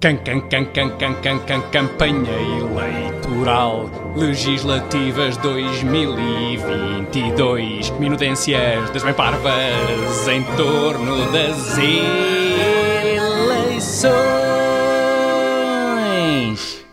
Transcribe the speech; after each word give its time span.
Can, 0.00 0.18
can, 0.18 0.42
can, 0.42 0.66
can, 0.66 0.96
can, 0.96 1.20
can, 1.20 1.40
can, 1.40 1.60
campanha 1.72 2.30
eleitoral 2.30 3.90
legislativas 4.14 5.36
2022 5.38 7.90
minudências 7.98 8.90
das 8.90 9.02
bem 9.02 9.12
parvas 9.12 10.28
em 10.28 10.44
torno 10.56 11.32
das 11.32 11.76
eleições. 11.78 12.06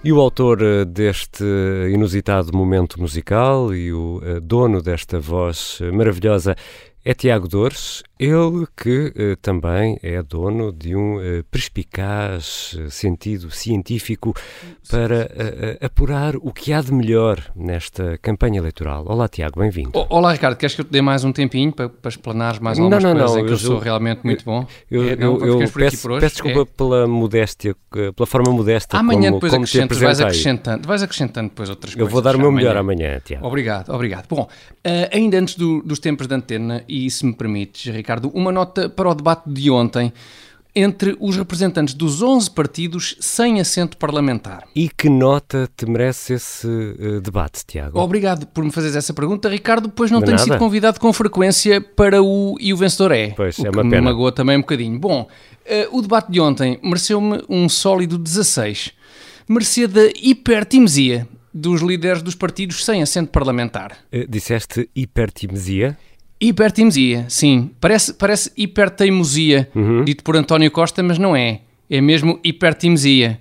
E 0.04 0.12
o 0.12 0.20
autor 0.20 0.64
eh, 0.64 0.84
deste 0.84 1.44
inusitado 1.94 2.58
momento 2.58 3.00
musical 3.00 3.72
e 3.72 3.94
o 3.94 4.20
eh, 4.24 4.40
dono 4.40 4.82
desta 4.82 5.20
voz 5.20 5.78
eh, 5.80 5.92
maravilhosa 5.92 6.56
é 7.06 7.14
Tiago 7.14 7.48
Dores, 7.48 8.04
ele 8.18 8.66
que 8.76 9.14
eh, 9.16 9.36
também 9.42 10.00
é 10.02 10.24
dono 10.24 10.72
de 10.72 10.96
um 10.96 11.22
eh, 11.22 11.44
perspicaz 11.52 12.76
eh, 12.80 12.90
sentido 12.90 13.52
científico 13.52 14.34
para 14.90 15.30
apurar 15.82 16.36
o 16.38 16.52
que 16.52 16.72
há 16.72 16.82
de 16.82 16.94
melhor 16.94 17.44
nesta 17.56 18.18
campanha 18.20 18.60
eleitoral. 18.60 19.06
Olá, 19.08 19.28
Tiago, 19.28 19.60
bem-vindo. 19.60 19.92
Olá, 20.10 20.32
Ricardo, 20.32 20.56
queres 20.56 20.74
que 20.74 20.82
eu 20.82 20.86
te 20.86 20.92
dê 20.92 21.02
mais 21.02 21.24
um 21.24 21.32
tempinho 21.32 21.72
para, 21.72 21.90
para 21.90 22.10
explanar 22.10 22.60
mais 22.62 22.80
algumas 22.80 23.04
não, 23.04 23.14
não, 23.14 23.20
coisas 23.20 23.36
não, 23.36 23.42
em 23.42 23.46
que 23.46 23.52
eu, 23.52 23.56
eu 23.56 23.60
sou 23.60 23.80
realmente 23.80 24.22
muito 24.24 24.46
bom? 24.46 24.66
Eu, 24.90 25.10
é, 25.10 25.16
não, 25.16 25.38
eu, 25.40 25.62
eu 25.62 25.70
peço, 25.70 26.08
peço, 26.08 26.36
desculpa 26.36 26.62
é. 26.62 26.66
pela 26.66 27.08
modéstia, 27.08 27.76
pela 28.16 28.26
forma 28.26 28.52
modesta 28.52 28.98
Amanhã 28.98 29.30
como, 29.30 29.36
depois 29.36 29.52
como 29.52 29.64
acrescentas, 29.64 29.98
vais 30.00 30.22
acrescentando, 30.22 30.88
vais 30.88 31.04
acrescentando 31.04 31.50
depois 31.50 31.70
outras 31.70 31.94
eu 31.94 31.98
coisas. 31.98 32.10
Eu 32.10 32.14
vou 32.14 32.22
dar 32.22 32.36
o 32.36 32.40
meu 32.40 32.52
melhor 32.52 32.78
amanhã, 32.78 33.20
Tiago. 33.24 33.46
Obrigado, 33.46 33.90
obrigado. 33.94 34.28
Bom, 34.30 34.44
uh, 34.44 34.90
ainda 35.12 35.38
antes 35.38 35.56
do, 35.56 35.82
dos 35.84 36.00
tempos 36.00 36.28
de 36.28 36.34
antena, 36.34 36.84
e 36.96 37.12
se 37.12 37.26
me 37.26 37.34
permites, 37.34 37.94
Ricardo, 37.94 38.30
uma 38.30 38.52
nota 38.52 38.88
para 38.88 39.10
o 39.10 39.14
debate 39.14 39.50
de 39.50 39.70
ontem 39.70 40.14
entre 40.76 41.16
os 41.22 41.38
representantes 41.38 41.94
dos 41.94 42.22
11 42.22 42.52
partidos 42.52 43.16
sem 43.20 43.62
assento 43.62 43.96
parlamentar. 43.96 44.68
E 44.76 44.90
que 44.90 45.10
nota 45.10 45.70
te 45.76 45.86
merece 45.86 46.34
esse 46.34 46.68
uh, 46.68 47.22
debate, 47.22 47.66
Tiago? 47.66 47.98
Obrigado 48.00 48.46
por 48.48 48.64
me 48.64 48.72
fazeres 48.72 48.98
essa 48.98 49.14
pergunta, 49.14 49.48
Ricardo, 49.48 49.90
pois 49.90 50.12
não 50.12 50.22
tenho 50.22 50.38
sido 50.38 50.58
convidado 50.58 51.00
com 51.00 51.12
frequência 51.14 51.80
para 51.80 52.22
o 52.22 52.58
E 52.60 52.74
o 52.74 52.78
Vencedor 52.78 53.14
é. 53.14 53.30
Pois, 53.30 53.58
o 53.58 53.68
é 53.68 53.72
que 53.72 53.84
me 53.84 54.02
magoa 54.02 54.34
também 54.34 54.58
um 54.58 54.62
bocadinho. 54.62 55.00
Bom, 55.00 55.22
uh, 55.22 55.98
o 55.98 56.02
debate 56.02 56.30
de 56.30 56.42
ontem 56.42 56.78
mereceu-me 56.84 57.42
um 57.48 57.70
sólido 57.70 58.18
16. 58.18 58.92
Merecia 59.48 59.88
da 59.88 60.08
hipertimesia 60.22 61.26
dos 61.54 61.82
líderes 61.82 62.22
dos 62.22 62.36
partidos 62.36 62.84
sem 62.84 63.02
assento 63.02 63.30
parlamentar. 63.30 63.98
Uh, 64.14 64.28
disseste 64.28 64.90
hipertimesia? 64.94 65.98
Hiperteimosia, 66.46 67.26
sim. 67.28 67.72
Parece, 67.82 68.14
parece 68.14 68.52
hiperteimosia, 68.56 69.68
uhum. 69.74 70.04
dito 70.04 70.24
por 70.24 70.36
António 70.36 70.70
Costa, 70.70 71.02
mas 71.02 71.18
não 71.18 71.36
é. 71.36 71.62
É 71.90 72.00
mesmo 72.00 72.40
hiperteimosia. 72.44 73.40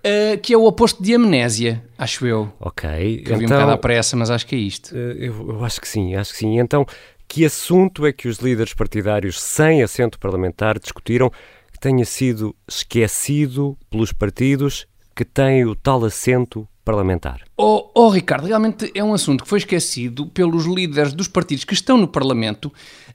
Uh, 0.00 0.40
que 0.40 0.52
é 0.52 0.56
o 0.56 0.64
oposto 0.64 1.00
de 1.00 1.14
amnésia, 1.14 1.84
acho 1.96 2.26
eu. 2.26 2.50
Ok. 2.58 3.22
Que 3.22 3.32
eu 3.32 3.36
vi 3.36 3.42
um 3.42 3.46
então, 3.46 3.58
bocado 3.58 3.72
à 3.72 3.78
pressa, 3.78 4.16
mas 4.16 4.30
acho 4.30 4.46
que 4.46 4.56
é 4.56 4.58
isto. 4.58 4.92
Uh, 4.92 5.12
eu, 5.12 5.48
eu, 5.50 5.64
acho 5.64 5.80
que 5.80 5.86
sim, 5.86 6.14
acho 6.16 6.32
que 6.32 6.38
sim. 6.38 6.58
Então, 6.58 6.84
que 7.28 7.44
assunto 7.44 8.04
é 8.04 8.12
que 8.12 8.26
os 8.26 8.38
líderes 8.38 8.74
partidários 8.74 9.40
sem 9.40 9.80
assento 9.80 10.18
parlamentar 10.18 10.78
discutiram 10.80 11.30
que 11.70 11.78
tenha 11.78 12.04
sido 12.04 12.56
esquecido 12.66 13.78
pelos 13.88 14.12
partidos 14.12 14.88
que 15.14 15.24
têm 15.24 15.64
o 15.66 15.76
tal 15.76 16.04
assento 16.04 16.66
parlamentar. 16.84 17.42
Oh, 17.56 17.90
oh, 17.94 18.08
Ricardo, 18.08 18.46
realmente 18.46 18.90
é 18.94 19.04
um 19.04 19.12
assunto 19.12 19.44
que 19.44 19.48
foi 19.48 19.58
esquecido 19.58 20.26
pelos 20.26 20.64
líderes 20.64 21.12
dos 21.12 21.28
partidos 21.28 21.64
que 21.64 21.74
estão 21.74 21.96
no 21.96 22.08
Parlamento, 22.08 22.72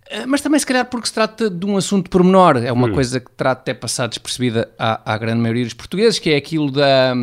eh, 0.10 0.26
mas 0.26 0.42
também 0.42 0.60
se 0.60 0.66
calhar 0.66 0.86
porque 0.86 1.08
se 1.08 1.14
trata 1.14 1.50
de 1.50 1.66
um 1.66 1.76
assunto 1.78 2.10
pormenor, 2.10 2.58
é 2.58 2.72
uma 2.72 2.88
hum. 2.88 2.94
coisa 2.94 3.20
que 3.20 3.32
terá 3.32 3.52
até 3.52 3.74
passado 3.74 4.10
despercebida 4.12 4.72
à, 4.78 5.14
à 5.14 5.18
grande 5.18 5.42
maioria 5.42 5.64
dos 5.64 5.74
portugueses, 5.74 6.20
que 6.20 6.30
é 6.30 6.36
aquilo 6.36 6.72
da 6.72 7.14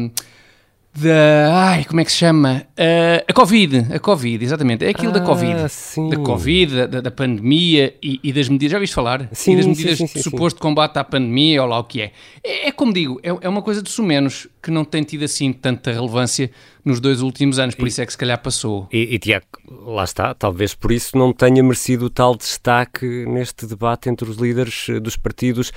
da. 0.94 1.70
Ai, 1.70 1.84
como 1.84 2.00
é 2.00 2.04
que 2.04 2.12
se 2.12 2.18
chama? 2.18 2.66
Uh, 2.72 3.24
a 3.26 3.32
Covid. 3.32 3.94
A 3.94 3.98
Covid, 3.98 4.44
exatamente. 4.44 4.84
É 4.84 4.90
aquilo 4.90 5.10
ah, 5.10 5.18
da 5.18 5.20
Covid. 5.20 5.68
Sim. 5.68 6.10
Da 6.10 6.16
Covid, 6.18 6.86
da, 6.86 7.00
da 7.00 7.10
pandemia 7.10 7.94
e, 8.02 8.20
e, 8.22 8.32
das 8.32 8.48
medidas. 8.48 8.72
Já 8.72 8.78
viste 8.78 8.94
falar? 8.94 9.28
Sim. 9.32 9.52
E 9.52 9.56
das 9.56 9.66
medidas 9.66 9.98
sim, 9.98 10.06
sim, 10.06 10.18
de 10.18 10.22
suposto 10.22 10.60
combate 10.60 10.98
à 10.98 11.04
pandemia 11.04 11.62
ou 11.62 11.68
lá 11.68 11.78
o 11.78 11.84
que 11.84 12.02
é. 12.02 12.12
É, 12.44 12.68
é 12.68 12.72
como 12.72 12.92
digo, 12.92 13.18
é, 13.22 13.30
é, 13.30 13.48
uma 13.48 13.62
coisa 13.62 13.82
de 13.82 13.90
sumenos 13.90 14.46
que 14.62 14.70
não 14.70 14.84
tem 14.84 15.02
tido 15.02 15.24
assim 15.24 15.52
tanta 15.52 15.92
relevância 15.92 16.50
nos 16.84 17.00
dois 17.00 17.22
últimos 17.22 17.58
anos, 17.58 17.74
por 17.74 17.86
e, 17.86 17.88
isso 17.88 18.02
é 18.02 18.06
que 18.06 18.12
se 18.12 18.18
calhar 18.18 18.38
passou. 18.42 18.88
E, 18.92 19.14
e 19.14 19.18
Tiago, 19.18 19.46
lá 19.86 20.04
está, 20.04 20.34
talvez 20.34 20.74
por 20.74 20.92
isso 20.92 21.16
não 21.16 21.32
tenha 21.32 21.62
merecido 21.62 22.10
tal 22.10 22.36
destaque 22.36 23.24
neste 23.26 23.66
debate 23.66 24.10
entre 24.10 24.28
os 24.28 24.36
líderes 24.36 24.86
dos 25.00 25.16
partidos 25.16 25.72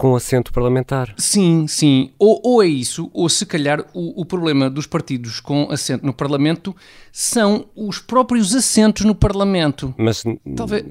com 0.00 0.16
assento 0.16 0.50
parlamentar. 0.50 1.12
Sim, 1.18 1.66
sim. 1.68 2.10
Ou, 2.18 2.40
ou 2.42 2.62
é 2.62 2.66
isso, 2.66 3.10
ou 3.12 3.28
se 3.28 3.44
calhar 3.44 3.84
o, 3.92 4.22
o, 4.22 4.24
problema 4.24 4.70
dos 4.70 4.86
partidos 4.86 5.40
com 5.40 5.68
assento 5.70 6.06
no 6.06 6.14
Parlamento 6.14 6.74
são 7.12 7.66
os 7.76 7.98
próprios 7.98 8.54
assentos 8.54 9.04
no 9.04 9.14
Parlamento. 9.14 9.94
Mas 9.98 10.24
Talvez... 10.56 10.86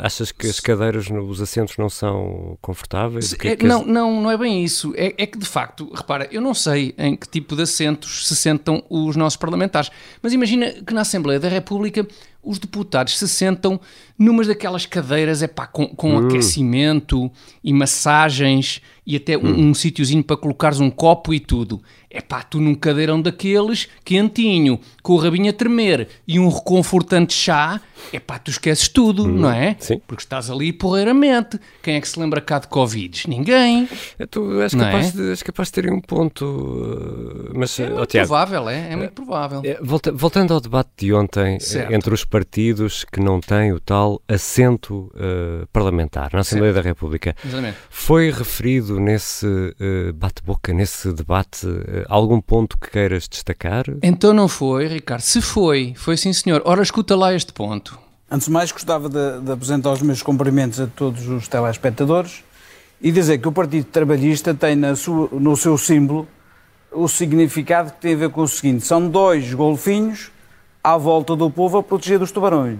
achas 0.00 0.30
que 0.30 0.48
as 0.48 0.60
cadeiras, 0.60 1.08
os 1.10 1.40
assentos 1.40 1.78
não 1.78 1.88
são 1.88 2.58
confortáveis? 2.60 3.32
É, 3.42 3.56
que 3.56 3.64
não, 3.64 3.86
não, 3.86 4.20
não 4.20 4.30
é 4.30 4.36
bem 4.36 4.62
isso. 4.62 4.92
É, 4.96 5.14
é 5.16 5.26
que 5.26 5.38
de 5.38 5.46
facto, 5.46 5.90
repara, 5.94 6.28
eu 6.30 6.42
não 6.42 6.52
sei 6.52 6.94
em 6.98 7.16
que 7.16 7.26
tipo 7.26 7.56
de 7.56 7.62
assentos 7.62 8.28
se 8.28 8.36
sentam 8.36 8.84
os 8.90 9.16
nossos 9.16 9.38
parlamentares, 9.38 9.90
mas 10.20 10.34
imagina 10.34 10.72
que 10.72 10.92
na 10.92 11.00
Assembleia 11.00 11.40
da 11.40 11.48
República 11.48 12.06
os 12.42 12.58
deputados 12.58 13.18
se 13.18 13.28
sentam 13.28 13.80
numas 14.18 14.46
daquelas 14.46 14.84
cadeiras 14.84 15.42
epá, 15.42 15.66
com, 15.66 15.86
com 15.94 16.16
uh. 16.16 16.26
aquecimento 16.26 17.30
e 17.62 17.72
massagens 17.72 18.80
e 19.06 19.16
até 19.16 19.36
um, 19.36 19.46
hum. 19.46 19.70
um 19.70 19.74
sítiozinho 19.74 20.22
para 20.22 20.36
colocares 20.36 20.80
um 20.80 20.90
copo 20.90 21.34
e 21.34 21.40
tudo. 21.40 21.82
É 22.08 22.20
pá, 22.20 22.42
tu 22.42 22.60
num 22.60 22.74
cadeirão 22.74 23.20
daqueles, 23.20 23.88
quentinho, 24.04 24.78
com 25.02 25.14
o 25.14 25.16
rabinho 25.16 25.48
a 25.48 25.52
tremer 25.52 26.08
e 26.28 26.38
um 26.38 26.48
reconfortante 26.48 27.32
chá, 27.32 27.80
é 28.12 28.20
pá, 28.20 28.38
tu 28.38 28.50
esqueces 28.50 28.88
tudo, 28.88 29.24
hum. 29.24 29.32
não 29.32 29.50
é? 29.50 29.76
Sim. 29.80 30.00
Porque 30.06 30.22
estás 30.22 30.50
ali 30.50 30.72
porreiramente. 30.72 31.58
Quem 31.82 31.96
é 31.96 32.00
que 32.00 32.08
se 32.08 32.20
lembra 32.20 32.40
cá 32.40 32.58
de 32.58 32.68
Covid? 32.68 33.28
Ninguém. 33.28 33.88
É, 34.18 34.26
tu 34.26 34.60
és 34.60 34.74
capaz, 34.74 35.08
é? 35.08 35.10
de, 35.10 35.30
és 35.30 35.42
capaz 35.42 35.68
de 35.68 35.72
ter 35.72 35.90
um 35.90 36.00
ponto. 36.00 36.44
Uh, 36.44 37.52
mas, 37.54 37.80
é 37.80 37.88
muito 37.88 38.06
Tiago, 38.06 38.28
provável, 38.28 38.68
é? 38.68 38.92
É 38.92 38.96
muito 38.96 39.12
provável. 39.12 39.62
É, 39.64 39.78
volta, 39.80 40.12
voltando 40.12 40.52
ao 40.52 40.60
debate 40.60 40.90
de 40.98 41.14
ontem, 41.14 41.58
certo. 41.60 41.92
entre 41.92 42.12
os 42.12 42.24
partidos 42.24 43.04
que 43.10 43.20
não 43.20 43.40
têm 43.40 43.72
o 43.72 43.80
tal 43.80 44.20
assento 44.28 45.10
uh, 45.14 45.66
parlamentar 45.72 46.30
na 46.34 46.40
Assembleia 46.40 46.74
certo. 46.74 46.84
da 46.84 46.90
República, 46.90 47.34
Exatamente. 47.42 47.78
foi 47.88 48.30
referido 48.30 48.91
nesse 49.00 49.46
uh, 49.46 50.12
bate-boca, 50.14 50.72
nesse 50.72 51.12
debate, 51.12 51.66
uh, 51.66 52.04
algum 52.08 52.40
ponto 52.40 52.78
que 52.78 52.90
queiras 52.90 53.28
destacar? 53.28 53.84
Então 54.02 54.32
não 54.32 54.48
foi, 54.48 54.86
Ricardo. 54.86 55.22
Se 55.22 55.40
foi, 55.40 55.94
foi 55.96 56.16
sim 56.16 56.32
senhor. 56.32 56.62
Ora, 56.64 56.82
escuta 56.82 57.16
lá 57.16 57.34
este 57.34 57.52
ponto. 57.52 57.98
Antes 58.30 58.46
de 58.46 58.52
mais, 58.52 58.72
gostava 58.72 59.08
de, 59.08 59.40
de 59.40 59.52
apresentar 59.52 59.92
os 59.92 60.00
meus 60.00 60.22
cumprimentos 60.22 60.80
a 60.80 60.86
todos 60.86 61.28
os 61.28 61.48
telespectadores 61.48 62.42
e 63.00 63.10
dizer 63.10 63.38
que 63.38 63.48
o 63.48 63.52
Partido 63.52 63.84
Trabalhista 63.84 64.54
tem 64.54 64.94
sua, 64.94 65.28
no 65.32 65.56
seu 65.56 65.76
símbolo 65.76 66.26
o 66.92 67.08
significado 67.08 67.92
que 67.92 68.00
tem 68.00 68.14
a 68.14 68.16
ver 68.16 68.30
com 68.30 68.42
o 68.42 68.48
seguinte: 68.48 68.84
são 68.84 69.08
dois 69.08 69.52
golfinhos 69.52 70.30
à 70.82 70.96
volta 70.96 71.34
do 71.34 71.50
povo 71.50 71.78
a 71.78 71.82
proteger 71.82 72.18
dos 72.18 72.30
tubarões. 72.30 72.78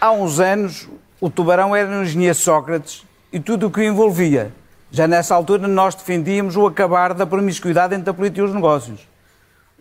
Há 0.00 0.12
uns 0.12 0.40
anos, 0.40 0.88
o 1.20 1.30
tubarão 1.30 1.74
era 1.74 1.88
um 1.88 2.02
engenheiro 2.02 2.34
Sócrates 2.34 3.04
e 3.32 3.40
tudo 3.40 3.66
o 3.66 3.70
que 3.70 3.80
o 3.80 3.84
envolvia 3.84 4.52
já 4.94 5.08
nessa 5.08 5.34
altura 5.34 5.66
nós 5.66 5.96
defendíamos 5.96 6.56
o 6.56 6.64
acabar 6.68 7.14
da 7.14 7.26
promiscuidade 7.26 7.96
entre 7.96 8.08
a 8.08 8.14
política 8.14 8.42
e 8.42 8.44
os 8.44 8.54
negócios. 8.54 9.00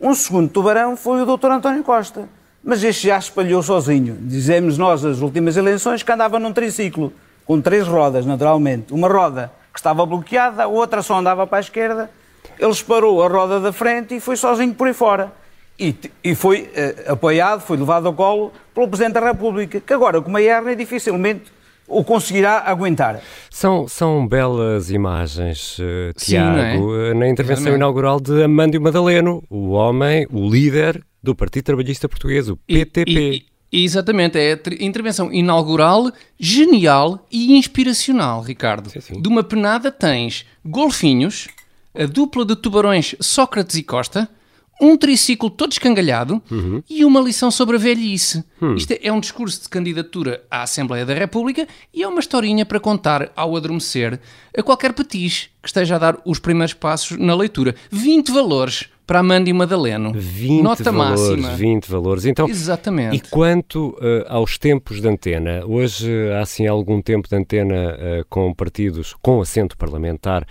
Um 0.02 0.16
segundo 0.16 0.50
tubarão 0.50 0.98
foi 0.98 1.22
o 1.22 1.38
Dr. 1.38 1.52
António 1.52 1.84
Costa, 1.84 2.28
mas 2.64 2.84
este 2.84 3.10
já 3.10 3.20
espalhou 3.20 3.62
sozinho. 3.62 4.18
Dizemos 4.22 4.76
nós, 4.76 5.04
nas 5.04 5.20
últimas 5.20 5.56
eleições, 5.56 6.02
que 6.02 6.12
andava 6.12 6.40
num 6.40 6.52
triciclo, 6.52 7.14
com 7.46 7.62
três 7.62 7.88
rodas, 7.88 8.26
naturalmente. 8.26 8.92
Uma 8.92 9.08
roda 9.08 9.52
que 9.72 9.78
estava 9.78 10.04
bloqueada, 10.04 10.64
a 10.64 10.68
outra 10.68 11.04
só 11.04 11.20
andava 11.20 11.46
para 11.46 11.60
a 11.60 11.62
esquerda. 11.62 12.10
Ele 12.58 12.76
parou 12.88 13.22
a 13.22 13.28
roda 13.28 13.60
da 13.60 13.72
frente 13.72 14.16
e 14.16 14.20
foi 14.20 14.36
sozinho 14.36 14.74
por 14.74 14.88
aí 14.88 14.96
fora. 14.96 15.32
E, 15.78 15.96
e 16.24 16.34
foi 16.34 16.72
eh, 16.74 17.06
apoiado, 17.08 17.62
foi 17.62 17.78
levado 17.78 18.08
ao 18.08 18.14
colo 18.16 18.52
pelo 18.74 18.88
Presidente 18.88 19.14
da 19.14 19.20
República, 19.20 19.80
que 19.80 19.94
agora, 19.94 20.20
com 20.20 20.30
uma 20.30 20.42
hernia, 20.42 20.76
dificilmente 20.76 21.52
o 21.88 22.04
conseguirá 22.04 22.64
aguentar. 22.66 23.22
São, 23.50 23.88
são 23.88 24.28
belas 24.28 24.90
imagens, 24.90 25.78
uh, 25.80 26.14
Tiago, 26.18 26.94
Sim, 26.94 27.10
é? 27.10 27.14
na 27.14 27.28
intervenção 27.28 27.64
Exatamente. 27.64 27.76
inaugural 27.76 28.20
de 28.20 28.44
Amândio 28.44 28.82
Madaleno, 28.82 29.44
o 29.50 29.72
homem, 29.72 30.28
o 30.32 30.50
líder 30.50 31.04
do 31.22 31.36
Partido 31.36 31.66
Trabalhista 31.66 32.10
Português, 32.10 32.50
o 32.50 32.58
PTP. 32.58 33.12
E, 33.12 33.46
e, 33.72 33.84
exatamente, 33.84 34.38
é 34.38 34.54
a 34.54 34.84
intervenção 34.84 35.32
inaugural, 35.32 36.12
genial 36.40 37.26
e 37.32 37.58
inspiracional, 37.58 38.42
Ricardo. 38.42 38.90
Sim, 38.90 39.00
sim. 39.00 39.22
De 39.22 39.28
uma 39.28 39.44
penada 39.44 39.92
tens 39.92 40.46
golfinhos, 40.66 41.48
a 41.96 42.06
dupla 42.06 42.46
de 42.46 42.56
tubarões 42.56 43.16
Sócrates 43.20 43.76
e 43.76 43.84
Costa, 43.84 44.30
um 44.84 44.98
triciclo 44.98 45.50
todo 45.50 45.72
escangalhado 45.72 46.42
uhum. 46.52 46.84
e 46.90 47.06
uma 47.06 47.22
lição 47.22 47.50
sobre 47.50 47.78
a 47.78 47.80
velhice. 47.80 48.44
Hum. 48.62 48.76
Isto 48.76 48.94
é 49.02 49.12
um 49.12 49.20
discurso 49.20 49.62
de 49.62 49.70
candidatura 49.70 50.44
à 50.50 50.64
Assembleia 50.64 51.06
da 51.06 51.14
República 51.14 51.68
e 51.94 52.04
é 52.04 52.08
uma 52.08 52.20
historinha 52.20 52.66
para 52.66 52.80
contar 52.80 53.32
ao 53.36 53.56
adormecer 53.56 54.20
a 54.58 54.62
qualquer 54.62 54.94
petiche 54.94 55.50
que 55.62 55.68
esteja 55.68 55.96
a 55.96 56.00
dar 56.00 56.20
os 56.26 56.40
primeiros 56.40 56.74
passos 56.74 57.18
na 57.18 57.36
leitura. 57.36 57.76
20 57.90 58.32
valores 58.32 58.90
para 59.06 59.20
Amanda 59.20 59.50
e 59.50 59.54
Madaleno. 59.54 60.14
20 60.14 60.62
Nota 60.62 60.92
valores, 60.92 61.22
máxima. 61.22 61.56
20 61.56 61.92
valores. 61.92 62.26
Então, 62.26 62.48
Exatamente. 62.48 63.16
E 63.16 63.20
quanto 63.30 63.90
uh, 63.90 64.26
aos 64.28 64.58
tempos 64.58 65.02
de 65.02 65.08
antena? 65.08 65.64
Hoje 65.66 66.10
há 66.32 66.42
assim 66.42 66.68
algum 66.68 67.02
tempo 67.02 67.28
de 67.28 67.36
antena 67.36 67.96
uh, 67.96 68.26
com 68.30 68.54
partidos 68.54 69.16
com 69.22 69.42
assento 69.42 69.78
parlamentar 69.78 70.46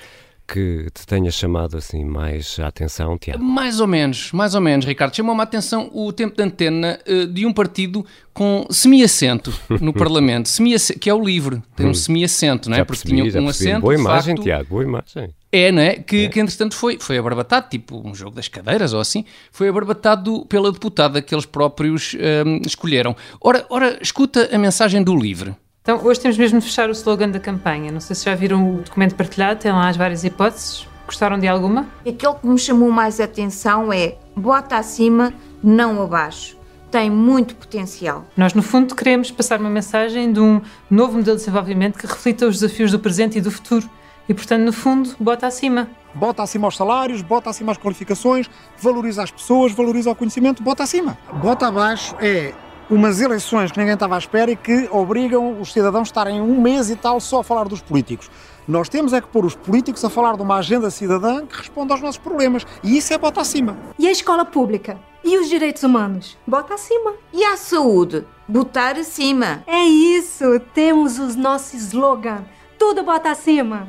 que 0.47 0.89
te 0.93 1.06
tenha 1.06 1.31
chamado 1.31 1.77
assim 1.77 2.05
mais 2.05 2.59
a 2.61 2.67
atenção, 2.67 3.17
Tiago? 3.19 3.43
Mais 3.43 3.81
ou 3.81 3.87
menos, 3.87 4.33
mais 4.33 4.55
ou 4.55 4.61
menos, 4.61 4.85
Ricardo. 4.85 5.15
Chamou-me 5.15 5.41
a 5.41 5.44
atenção 5.44 5.91
o 5.93 6.12
tempo 6.12 6.37
de 6.37 6.43
antena 6.43 6.99
uh, 7.06 7.27
de 7.27 7.47
um 7.47 7.53
partido 7.53 8.05
com 8.33 8.67
semi-assento 8.71 9.53
no 9.81 9.93
Parlamento, 9.94 10.49
semi 10.49 10.75
que 10.99 11.09
é 11.09 11.15
o 11.15 11.23
LIVRE, 11.23 11.62
tem 11.77 11.87
um 11.87 11.91
hum. 11.91 11.94
semi-assento, 11.94 12.69
não 12.69 12.77
é? 12.77 12.79
Já 12.79 12.85
Porque 12.85 13.03
percebi, 13.03 13.31
tinha 13.31 13.43
um 13.43 13.49
assento. 13.49 13.81
Boa 13.83 13.94
imagem, 13.94 14.37
facto, 14.37 14.44
Tiago, 14.44 14.69
boa 14.71 14.83
imagem. 14.83 15.35
É, 15.50 15.71
não 15.71 15.83
é? 15.83 15.97
Que, 15.97 16.25
é. 16.25 16.29
que 16.29 16.41
entretanto 16.41 16.75
foi, 16.75 16.99
foi 16.99 17.19
abarbatado, 17.19 17.69
tipo 17.69 18.00
um 18.06 18.15
jogo 18.15 18.35
das 18.35 18.49
cadeiras 18.49 18.94
ou 18.94 19.00
assim, 19.00 19.25
foi 19.50 19.69
abarbatado 19.69 20.47
pela 20.47 20.73
deputada 20.73 21.21
que 21.21 21.35
eles 21.35 21.44
próprios 21.44 22.17
um, 22.47 22.62
escolheram. 22.67 23.15
Ora, 23.39 23.67
ora, 23.69 23.99
escuta 24.00 24.49
a 24.50 24.59
mensagem 24.59 25.03
do 25.03 25.15
LIVRE. 25.15 25.55
Então, 25.82 26.00
hoje 26.00 26.20
temos 26.20 26.38
mesmo 26.38 26.61
de 26.61 26.67
fechar 26.67 26.88
o 26.88 26.93
slogan 26.93 27.29
da 27.29 27.40
campanha. 27.40 27.90
Não 27.90 27.99
sei 27.99 28.14
se 28.14 28.25
já 28.25 28.37
viram 28.37 28.76
o 28.76 28.82
documento 28.82 29.17
partilhado, 29.17 29.58
tem 29.58 29.73
lá 29.73 29.88
as 29.88 29.96
várias 29.96 30.23
hipóteses. 30.23 30.87
Gostaram 31.06 31.37
de 31.37 31.49
alguma? 31.49 31.88
Aquele 32.06 32.34
que 32.34 32.46
me 32.46 32.56
chamou 32.56 32.88
mais 32.88 33.19
a 33.19 33.25
atenção 33.25 33.93
é 33.93 34.14
bota 34.37 34.76
acima, 34.76 35.34
não 35.61 36.00
abaixo. 36.00 36.56
Tem 36.88 37.11
muito 37.11 37.56
potencial. 37.56 38.25
Nós, 38.37 38.55
no 38.55 38.62
fundo, 38.62 38.94
queremos 38.94 39.32
passar 39.32 39.58
uma 39.58 39.69
mensagem 39.69 40.32
de 40.32 40.38
um 40.38 40.61
novo 40.88 41.14
modelo 41.14 41.37
de 41.37 41.43
desenvolvimento 41.43 41.99
que 41.99 42.06
reflita 42.06 42.46
os 42.46 42.61
desafios 42.61 42.93
do 42.93 43.00
presente 43.00 43.38
e 43.38 43.40
do 43.40 43.50
futuro. 43.50 43.90
E, 44.29 44.34
portanto, 44.34 44.62
no 44.62 44.73
fundo, 44.73 45.11
bota 45.19 45.49
acima. 45.49 45.90
Bota 46.14 46.44
acima 46.44 46.69
os 46.69 46.76
salários, 46.76 47.23
bota 47.23 47.50
acima 47.50 47.73
as 47.73 47.79
qualificações, 47.79 48.49
valoriza 48.79 49.25
as 49.25 49.32
pessoas, 49.32 49.73
valoriza 49.73 50.12
o 50.12 50.14
conhecimento, 50.14 50.62
bota 50.62 50.84
acima. 50.84 51.19
Bota 51.43 51.67
abaixo 51.67 52.14
é 52.20 52.55
umas 52.93 53.23
eleições 53.23 53.73
que 53.73 53.79
ninguém 53.79 53.94
estava 53.94 54.17
à 54.17 54.19
espera 54.19 54.50
e 54.50 54.56
que 54.56 54.87
obrigam 54.93 55.59
os 55.59 55.73
cidadãos 55.73 56.03
a 56.09 56.11
estarem 56.11 56.43
um 56.43 56.61
mês 56.61 56.91
e 56.91 56.97
tal 56.97 57.19
só 57.21 57.41
a 57.41 57.44
falar 57.44 57.65
dos 57.65 57.81
políticos. 57.81 58.31
Nós 58.69 58.87
temos 58.87 59.15
é 59.15 59.21
que 59.21 59.27
pôr 59.29 59.47
os 59.47 59.55
políticos 59.55 60.05
a 60.05 60.11
falar 60.11 60.37
de 60.37 60.43
uma 60.43 60.56
agenda 60.56 60.91
cidadã 60.91 61.47
que 61.47 61.56
responda 61.56 61.94
aos 61.94 62.03
nossos 62.03 62.19
problemas. 62.19 62.67
E 62.85 62.99
isso 62.99 63.12
é 63.15 63.19
bota 63.19 63.41
acima. 63.41 63.77
E 63.99 64.06
a 64.06 64.12
escola 64.12 64.44
pública? 64.44 65.00
E 65.25 65.39
os 65.39 65.49
direitos 65.49 65.83
humanos? 65.83 66.37
Bota 66.47 66.75
acima. 66.75 67.15
E 67.33 67.43
a 67.43 67.56
saúde? 67.56 68.27
Botar 68.47 68.97
acima. 68.99 69.65
É 69.67 69.85
isso, 69.85 70.61
temos 70.75 71.19
os 71.19 71.35
nossos 71.35 71.73
slogans. 71.85 72.43
Tudo 72.79 73.03
bota 73.03 73.31
acima. 73.31 73.89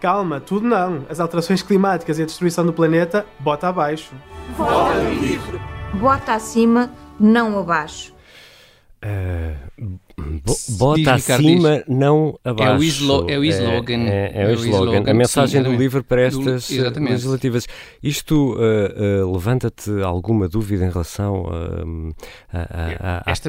Calma, 0.00 0.40
tudo 0.40 0.66
não. 0.66 1.04
As 1.10 1.20
alterações 1.20 1.62
climáticas 1.62 2.18
e 2.18 2.22
a 2.22 2.26
destruição 2.26 2.64
do 2.64 2.72
planeta, 2.72 3.26
bota 3.38 3.68
abaixo. 3.68 4.14
Bota 4.56 4.94
livre. 5.20 5.60
Bota 5.92 6.32
acima, 6.32 6.90
não 7.18 7.58
abaixo. 7.58 8.18
Uh, 9.02 9.98
bota 10.76 11.14
acima, 11.14 11.82
não 11.88 12.38
abaixo. 12.44 12.72
É 12.72 12.76
o, 12.76 12.82
islo, 12.82 13.30
é 13.30 13.38
o 13.38 13.44
slogan. 13.44 14.00
É, 14.00 14.10
é, 14.10 14.32
é, 14.34 14.42
é 14.42 14.46
o, 14.48 14.52
slogan. 14.52 14.92
slogan. 14.92 15.10
A 15.10 15.14
mensagem 15.14 15.64
sim, 15.64 15.70
do 15.70 15.74
livro 15.74 16.04
para 16.04 16.20
estas 16.20 16.68
do, 16.68 16.84
eh, 16.84 17.10
legislativas. 17.10 17.66
Isto 18.02 18.52
uh, 18.52 19.24
uh, 19.24 19.32
levanta-te 19.32 19.90
alguma 20.02 20.46
dúvida 20.48 20.84
em 20.84 20.90
relação 20.90 21.46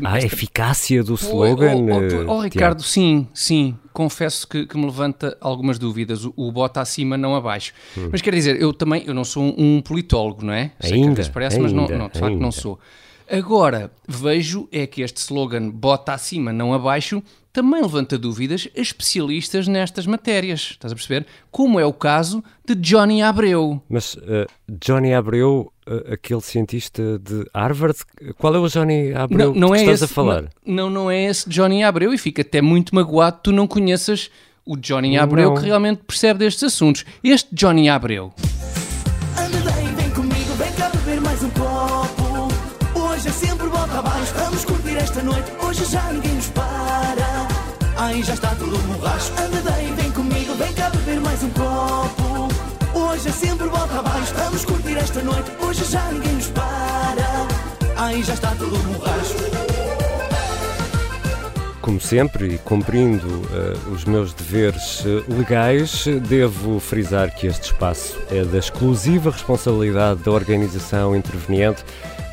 à 0.05 0.19
eficácia 0.19 1.03
do 1.03 1.15
slogan? 1.15 1.75
Oh, 1.75 2.31
oh, 2.31 2.37
oh, 2.37 2.41
Ricardo, 2.41 2.81
sim, 2.81 3.27
sim. 3.33 3.77
Confesso 3.91 4.47
que, 4.47 4.65
que, 4.65 4.77
me 4.77 4.85
levanta 4.85 5.37
algumas 5.41 5.77
dúvidas. 5.77 6.23
O, 6.23 6.33
o 6.37 6.49
bota 6.49 6.79
acima, 6.79 7.17
não 7.17 7.35
abaixo. 7.35 7.73
Hum. 7.97 8.07
Mas 8.09 8.21
quer 8.21 8.33
dizer, 8.33 8.61
eu 8.61 8.71
também 8.71 9.03
eu 9.05 9.13
não 9.13 9.25
sou 9.25 9.43
um, 9.43 9.77
um 9.77 9.81
politólogo, 9.81 10.45
não 10.45 10.53
é? 10.53 10.71
Sei 10.79 10.93
ainda, 10.93 11.21
que 11.21 11.29
parece, 11.29 11.57
ainda, 11.57 11.67
mas 11.67 11.73
não, 11.73 11.97
não 11.97 12.07
de 12.07 12.17
facto 12.17 12.31
ainda. 12.31 12.41
não 12.41 12.51
sou. 12.53 12.79
Agora, 13.31 13.89
vejo 14.05 14.67
é 14.73 14.85
que 14.85 15.01
este 15.01 15.17
slogan 15.17 15.69
bota 15.69 16.11
acima, 16.11 16.51
não 16.51 16.73
abaixo, 16.73 17.23
também 17.53 17.81
levanta 17.81 18.17
dúvidas 18.17 18.67
a 18.75 18.81
especialistas 18.81 19.69
nestas 19.69 20.05
matérias. 20.05 20.71
Estás 20.71 20.91
a 20.91 20.95
perceber? 20.95 21.25
Como 21.49 21.79
é 21.79 21.85
o 21.85 21.93
caso 21.93 22.43
de 22.65 22.75
Johnny 22.75 23.21
Abreu. 23.21 23.81
Mas 23.87 24.15
uh, 24.15 24.45
Johnny 24.69 25.13
Abreu, 25.13 25.71
uh, 25.87 26.13
aquele 26.13 26.41
cientista 26.41 27.17
de 27.19 27.45
Harvard, 27.55 27.99
qual 28.37 28.53
é 28.53 28.59
o 28.59 28.67
Johnny 28.67 29.13
Abreu 29.13 29.53
não, 29.53 29.61
não 29.61 29.69
que 29.69 29.77
é 29.77 29.79
estás 29.79 30.01
esse, 30.01 30.11
a 30.11 30.13
falar? 30.13 30.49
Não, 30.65 30.89
não 30.89 31.09
é 31.09 31.23
esse 31.23 31.47
Johnny 31.47 31.85
Abreu 31.85 32.13
e 32.13 32.17
fica 32.17 32.41
até 32.41 32.61
muito 32.61 32.93
magoado 32.93 33.37
que 33.37 33.43
tu 33.43 33.51
não 33.53 33.65
conheças 33.65 34.29
o 34.65 34.75
Johnny 34.75 35.17
Abreu 35.17 35.51
não. 35.51 35.55
que 35.55 35.63
realmente 35.63 36.03
percebe 36.05 36.39
destes 36.39 36.63
assuntos. 36.63 37.05
Este 37.23 37.47
Johnny 37.55 37.87
Abreu. 37.87 38.33
Esta 45.21 45.23
noite. 45.23 45.51
Hoje 45.63 45.85
já 45.85 46.11
ninguém 46.11 46.33
nos 46.33 46.47
para. 46.47 47.47
Aí 47.97 48.23
já 48.23 48.33
está 48.33 48.55
tudo 48.55 48.77
borracho. 48.79 49.31
Anda 49.33 49.61
daí, 49.61 49.93
vem 49.93 50.11
comigo, 50.11 50.55
vem 50.55 50.73
cá 50.73 50.89
beber 50.89 51.21
mais 51.21 51.43
um 51.43 51.49
copo. 51.51 52.47
Hoje 52.93 53.29
é 53.29 53.31
sempre 53.31 53.67
volta 53.67 53.99
abaixo, 53.99 54.33
vamos 54.35 54.65
curtir 54.65 54.97
esta 54.97 55.21
noite. 55.21 55.51
Hoje 55.59 55.83
já 55.85 56.11
ninguém 56.11 56.33
nos 56.33 56.47
para. 56.47 57.47
Aí 57.97 58.23
já 58.23 58.33
está 58.33 58.55
tudo 58.55 58.77
borracho. 58.79 59.35
Como 61.81 61.99
sempre, 61.99 62.55
e 62.55 62.57
cumprindo 62.59 63.27
uh, 63.27 63.91
os 63.91 64.05
meus 64.05 64.33
deveres 64.33 65.03
uh, 65.03 65.23
legais, 65.27 66.05
devo 66.27 66.79
frisar 66.79 67.33
que 67.35 67.47
este 67.47 67.65
espaço 67.65 68.19
é 68.29 68.43
da 68.43 68.59
exclusiva 68.59 69.31
responsabilidade 69.31 70.21
da 70.23 70.31
organização 70.31 71.15
interveniente 71.15 71.83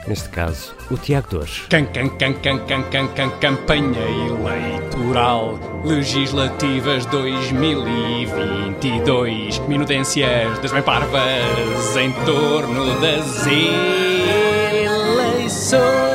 neste 0.09 0.29
caso, 0.31 0.75
o 0.91 0.97
Tiago 0.97 1.29
Dores. 1.31 1.67
Can, 1.69 1.85
can, 1.87 2.09
can, 2.11 2.35
can, 2.35 2.59
can, 2.61 2.85
can, 2.85 3.09
can, 3.09 3.31
campanha 3.41 4.01
eleitoral, 4.01 5.59
legislativas 5.85 7.05
2022, 7.07 9.59
minudências 9.69 10.61
das 10.61 10.71
bem 10.73 10.83
parvas 10.83 11.97
em 11.97 12.13
torno 12.25 13.01
das 13.01 13.47
eleições. 15.47 16.08